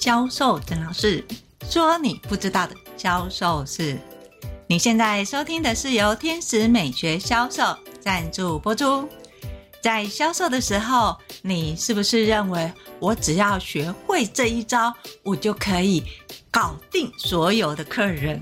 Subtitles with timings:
[0.00, 1.24] 销售郑老师
[1.68, 3.98] 说：“你不知道的销售是。”
[4.66, 7.62] 你现在收听的是由天使美学销售
[8.00, 9.06] 赞助播出。
[9.82, 16.02] 在销售的时候，你是不是认为我只要学会这一招，我就可以
[16.50, 18.40] 搞定所有的客人？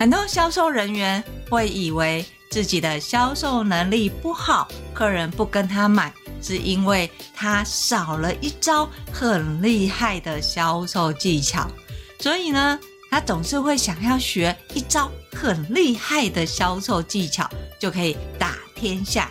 [0.00, 6.12] 很多销售人员会以为自己的销售能力不好，客人不跟他买。
[6.42, 11.70] 是因为他少了一招很厉害的销售技巧，
[12.18, 12.78] 所以呢，
[13.10, 17.48] 他总是会想要学一招很厉害的销售技巧，
[17.78, 19.30] 就可以打天下。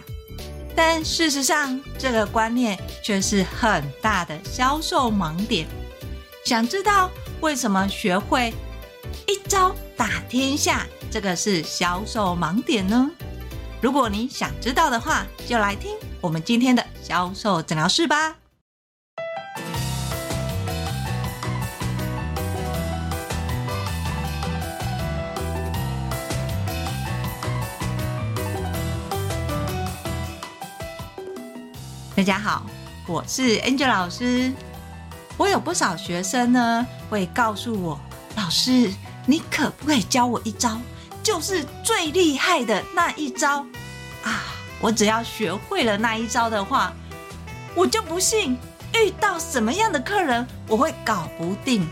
[0.73, 5.67] 但事实上，这个观念却是很大的销售盲点。
[6.45, 8.53] 想知道为什么学会
[9.28, 13.12] 一招打天下，这个是销售盲点呢？
[13.81, 18.35] 如果你想知道的话，就来听我们今天的销售诊疗室吧。
[32.16, 32.67] 大家好，
[33.08, 34.53] 我是 Angel 老师。
[35.38, 38.00] 我有不少学生呢，会告诉我
[38.38, 38.94] ：“老师，
[39.25, 40.80] 你可不可以教我一招？”
[41.23, 43.66] 就是最厉害的那一招
[44.23, 44.44] 啊！
[44.80, 46.91] 我只要学会了那一招的话，
[47.75, 48.58] 我就不信
[48.95, 51.88] 遇到什么样的客人我会搞不定。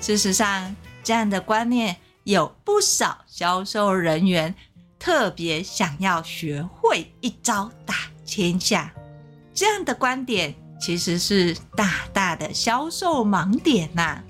[0.00, 4.54] 事实上，这样的观念有不少销售人员
[4.98, 8.90] 特别想要学会一招打天下。
[9.52, 14.22] 这样的观点其实是大大的销售盲点呐，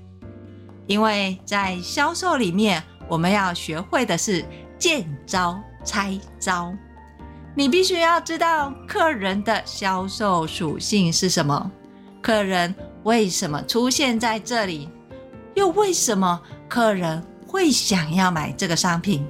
[0.89, 2.83] 因为在销售里面。
[3.09, 4.45] 我们要学会的是
[4.79, 6.75] 见招拆招。
[7.55, 11.71] 你必须要知道客人的销售属性是什么，
[12.21, 14.91] 客人为什么出现在这里，
[15.55, 19.27] 又为什么客人会想要买这个商品，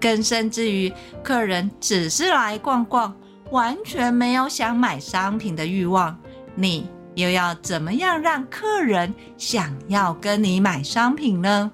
[0.00, 3.14] 更甚至于客人只是来逛逛，
[3.50, 6.18] 完全没有想买商品的欲望，
[6.56, 11.70] 你又要怎么样让客人想要跟你买商品呢？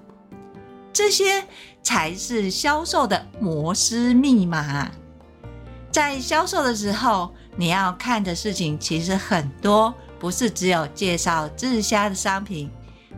[0.92, 1.46] 这些
[1.82, 4.90] 才是销售的摩斯密码。
[5.90, 12.70] 在销售的时候，你要看的事情其实很多，不是只有介绍自家的商品。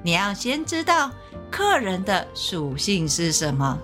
[0.02, 1.10] 你要先知道
[1.50, 3.78] 客人的属性是什么。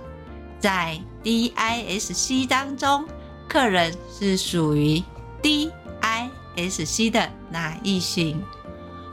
[0.58, 3.04] 在 DISC 当中，
[3.48, 5.02] 客人是属于
[5.42, 8.42] DISC 的哪一型？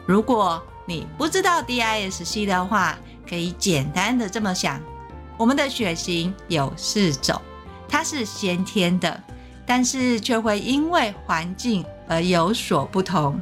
[0.07, 2.97] 如果你不知道 DISC 的话，
[3.27, 4.79] 可以简单的这么想，
[5.37, 7.41] 我们的血型有四种，
[7.87, 9.23] 它是先天的，
[9.65, 13.39] 但是却会因为环境而有所不同。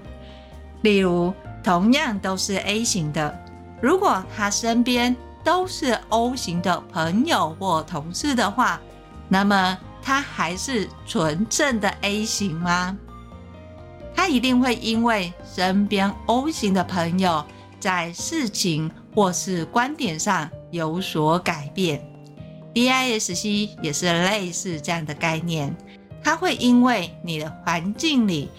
[0.82, 1.34] 例如，
[1.64, 3.38] 同样都是 A 型的，
[3.82, 8.80] 如果他身边都是 O 型的朋友或同事的话，
[9.30, 12.98] 那么他还是纯正的 A 型吗？
[14.16, 17.44] 他一定会因为身边 O 型的朋友
[17.80, 18.92] 在事情。
[19.14, 22.04] 或是观点上有所改变
[22.74, 25.76] ，DISC 也是类似这样的概念。
[26.24, 28.50] 它会因为你的环境里，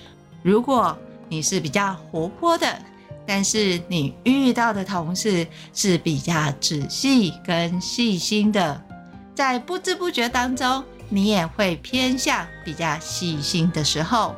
[0.42, 0.96] 如果
[1.28, 2.78] 你是比较活泼的，
[3.26, 8.80] 但是你遇到的同事是比较仔细跟细心的，
[9.34, 14.36] 在不知不觉当中，你也会偏向比较细心的时候。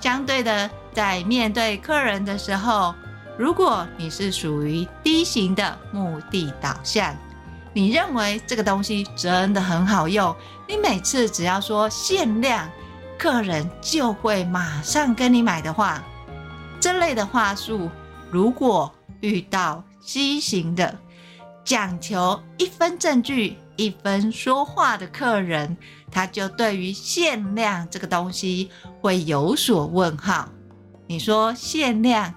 [0.00, 2.94] 相对的，在面对客人的时候。
[3.38, 7.14] 如果你是属于 D 型的目的导向，
[7.74, 10.34] 你认为这个东西真的很好用，
[10.66, 12.66] 你每次只要说限量，
[13.18, 16.02] 客人就会马上跟你买的话，
[16.80, 17.90] 这类的话术，
[18.30, 20.98] 如果遇到 C 型的
[21.62, 25.76] 讲求一分证据一分说话的客人，
[26.10, 28.70] 他就对于限量这个东西
[29.02, 30.48] 会有所问号。
[31.06, 32.32] 你说限量？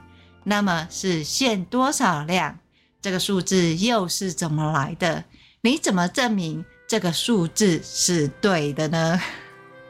[0.50, 2.58] 那么是限多少量？
[3.04, 5.24] 这个数字又是怎么来的？
[5.62, 9.22] 你怎么证明这个数字是对的呢？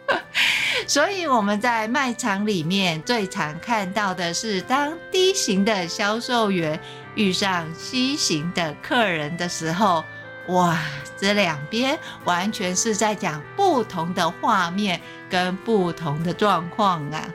[0.86, 6.78] 所以我们在卖场里面最常看到的是，当 D 型的销售员
[7.16, 10.04] 遇上 C 型的客人的时候，
[10.50, 10.78] 哇，
[11.18, 17.34] 这两边完全是在讲不同的画面跟不同的状况啊。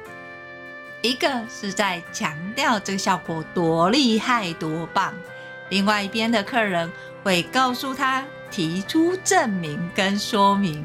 [1.05, 5.15] 一个是在强调这个效果多厉害多棒，
[5.69, 6.91] 另外一边的客人
[7.23, 10.83] 会告诉他提出证明跟说明，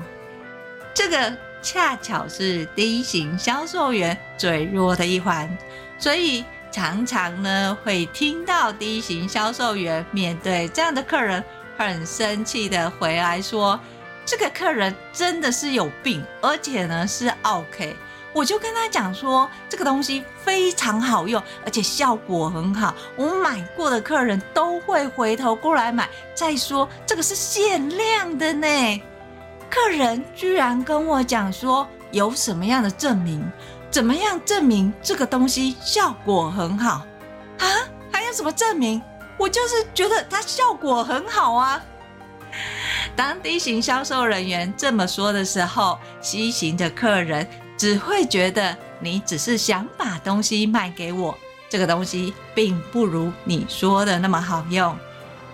[0.94, 5.58] 这个恰巧是 D 型销售员最弱的一环，
[5.98, 11.42] 所以常常呢会听到 D 型销售员面对这样的客人，
[11.78, 13.80] 很生气的回来说
[14.28, 17.96] ：“这个客人真的是有病，而且呢是 OK。”
[18.32, 26.08] 我就跟他讲说，这个东西非常好用，而且效果很好，我买过的客人都会回头过来买。
[26.36, 29.02] 再说，这个是限量的呢。
[29.70, 33.44] 客人居然跟我讲说，有什么样的证明？
[33.92, 37.04] 怎么样证明这个东西效果很好
[37.58, 37.68] 啊？
[38.12, 39.02] 还有什么证明？
[39.38, 41.82] 我就是觉得它效果很好啊。
[43.16, 47.48] 当 D 型销售人员这么说的时候，C 型的客人。
[47.80, 51.36] 只会觉得你只是想把东西卖给我，
[51.70, 54.96] 这个东西并不如你说的那么好用。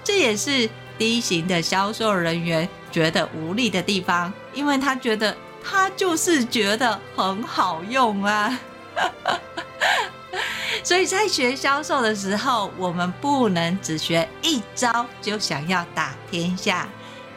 [0.03, 0.67] 这也是
[0.97, 8.59] D 型的销售人员觉得无力的地方，因为他觉得他就是觉得很好用啊。
[10.83, 16.87] 所以在学销售的时候，我们不能只学一招就想要打天下。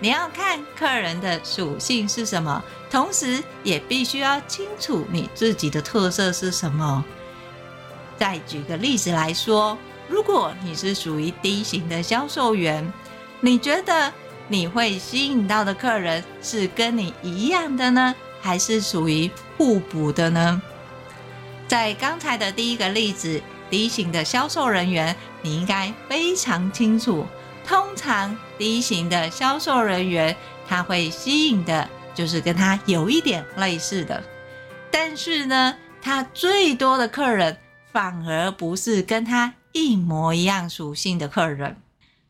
[0.00, 7.04] 你要看客人的属性是什么，同时也必须要清楚你自己的特色是什么。
[8.16, 9.76] 再举个例子来说，
[10.08, 12.92] 如果你是属于 D 型的销售员，
[13.40, 14.12] 你觉得
[14.48, 20.60] 你会吸引到的客人是跟你一样的呢，还是属于互补的呢？
[21.68, 27.26] 在刚才的第一个例子，D 型的销售人员，你应该非常清楚。
[27.66, 30.34] 通常 D 型的销售人员，
[30.66, 31.86] 他会吸引的
[32.18, 34.20] 就是跟他有一点类似的，
[34.90, 37.56] 但是呢，他最多的客人
[37.92, 41.76] 反而不是跟他一模一样属性的客人，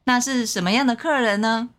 [0.04, 1.70] 那是什么样的客人呢？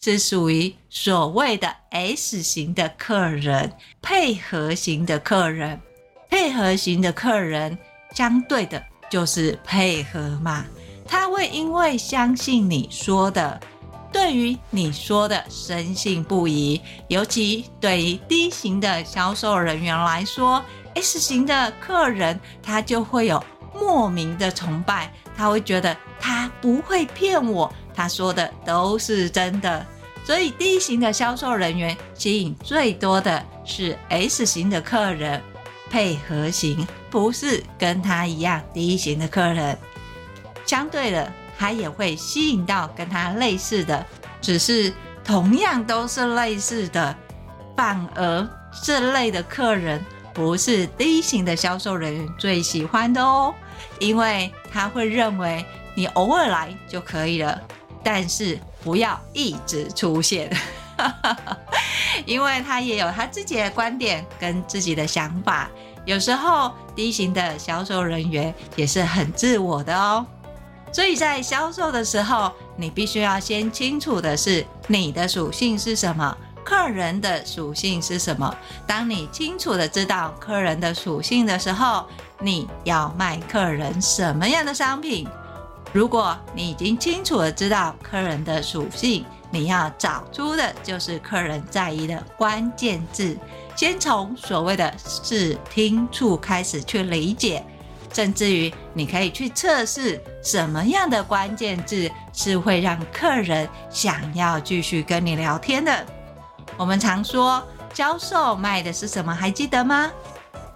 [0.00, 5.80] 是属于所谓的 S 型的客人，配合型的客人，
[6.28, 7.78] 配合型的客人
[8.14, 10.64] 相对的就是配合嘛。
[11.06, 13.60] 他会因为相信你说的，
[14.12, 16.80] 对于你说的深信不疑。
[17.08, 20.64] 尤其对于 D 型的销售人员来说
[20.94, 23.42] ，S 型的客人他就会有
[23.74, 29.86] 莫名的崇拜，他会觉得他不会骗我，他说的都是真的。
[30.24, 35.42] 所以 D 型的销售人员吸引最多的是 S 型的客人，
[35.88, 39.78] 配合型不是跟他一样 D 型的客人。
[40.66, 44.06] 相对的，他也会吸引到跟他类似的，
[44.40, 44.92] 只是
[45.24, 47.14] 同样都是类似的，
[47.76, 48.48] 反而
[48.82, 50.02] 这类的客人
[50.32, 53.52] 不是 D 型的销售人员最喜欢的哦，
[53.98, 55.64] 因为他会认为
[55.96, 57.60] 你偶尔来就可以了，
[58.04, 60.48] 但是不要一直出现，
[62.24, 65.68] 因为他也有他自己的观点跟自己的想法，
[66.04, 70.24] 有时候 D 型的销售人员也是很自我的哦。
[70.92, 78.54] 所以在销售的时候，你必须要先清楚的是你的属性是什么，客人的属性是什么。
[78.86, 82.06] 当你清楚的知道客人的属性的时候，
[82.40, 85.28] 你要卖客人什么样的商品？
[85.92, 93.36] 如果你已经清楚的知道客人的属性，你要找出的就是客人在意的关键字，
[93.74, 97.64] 先从所谓的视听触开始去理解。
[98.18, 106.04] 甚至于，你可以去测试什么样的关键字是会让客人想要继续跟你聊天的。
[106.76, 107.62] 我们常说，
[107.94, 109.32] 销售卖的是什么？
[109.32, 110.10] 还记得吗？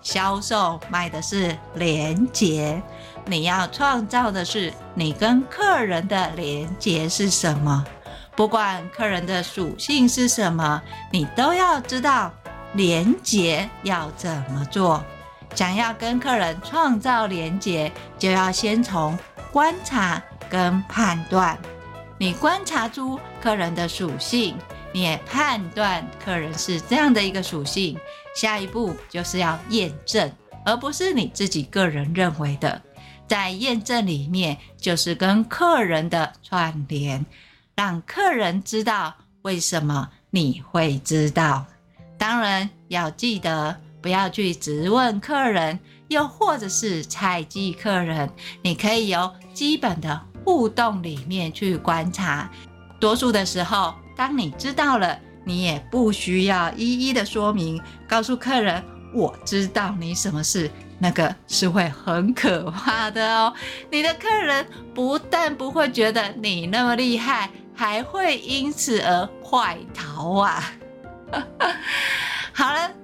[0.02, 2.80] 销售卖的是连接。
[3.24, 7.84] 你要创造的是你跟客人的连接是什么？
[8.36, 10.80] 不管客人的属性是什么，
[11.10, 12.32] 你都要知道
[12.74, 15.02] 连接要怎么做。
[15.54, 19.18] 想要跟客人创造连结，就要先从
[19.52, 21.58] 观察跟判断。
[22.18, 24.56] 你观察出客人的属性，
[24.92, 27.98] 你也判断客人是这样的一个属性。
[28.34, 30.32] 下一步就是要验证，
[30.64, 32.80] 而不是你自己个人认为的。
[33.28, 37.24] 在验证里面，就是跟客人的串联，
[37.74, 41.66] 让客人知道为什么你会知道。
[42.16, 43.76] 当然要记得。
[44.02, 45.78] 不要去质问客人，
[46.08, 48.28] 又或者是猜忌客人。
[48.62, 52.50] 你可以由基本的互动里面去观察。
[52.98, 58.82] 多数的时候，当你知道了，你也不需要一一的说明，告诉客人
[59.14, 63.52] 我知道你什么事，那个是会很可怕的哦。
[63.90, 70.62] 你的客人不但不会觉得你那么厉害，还会因此而坏逃啊。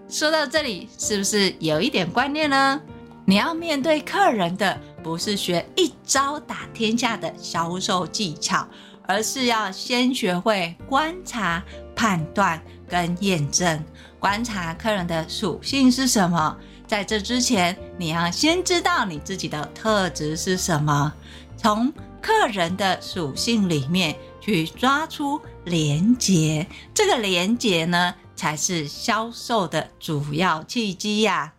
[0.09, 2.81] 说到这里，是不是有一点观念呢？
[3.27, 8.67] 你要面对客人的不是学一招打天下的销售技巧，
[9.07, 11.63] 而是要先学会观察、
[11.95, 13.85] 判断跟验证。
[14.19, 16.57] 观察客人的属性是什么？
[16.87, 21.13] 在这之前，你要先知道你自己的特质是什么，
[21.55, 26.67] 从客人的属性里面去抓出连结。
[26.95, 31.53] 这个连结呢，才是销售的主要契机呀。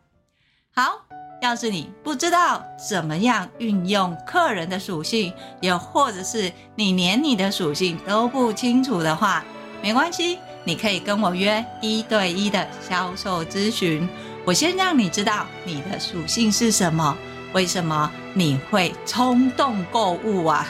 [0.74, 1.05] 好。
[1.41, 9.41] 要是你不知道怎么样运用客人的属性，又或者是你连你的属性都不清楚的话，
[9.81, 14.05] 没关系，你可以跟我约一对一的销售咨询。
[14.45, 17.17] 我先让你知道你的属性是什么，
[17.53, 20.67] 为什么你会冲动购物啊？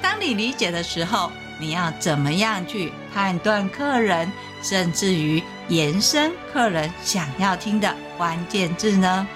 [0.00, 1.30] 当你理解的时候，
[1.60, 4.32] 你要怎么样去判断客人，
[4.62, 9.26] 甚至于延伸客人想要听的关键字呢？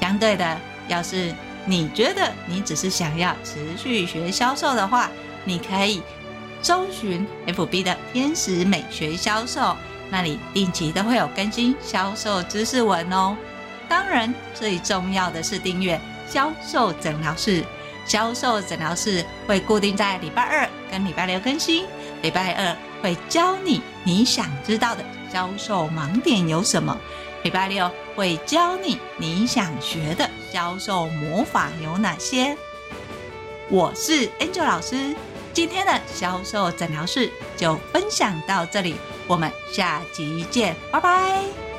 [0.00, 0.58] 相对的，
[0.88, 1.34] 要是
[1.66, 5.10] 你觉得你只是想要持续学销售的话，
[5.44, 6.02] 你可以
[6.62, 9.76] 搜寻 FB 的天使美学销售，
[10.10, 13.36] 那里定期都会有更新销售知识文哦。
[13.88, 17.64] 当然，最重要的是订阅销售诊疗室。
[18.06, 21.84] 销售诊疗室会固定在礼拜二跟礼拜六更新，
[22.22, 26.96] 礼拜二会教你你想知道的销售盲点有什么。
[27.42, 32.56] 礼拜六会教你你想学的销售魔法有哪些。
[33.70, 35.14] 我是 Angel 老师，
[35.52, 41.69] 今天的销售诊疗室就分享到这里，我们下集见，拜拜。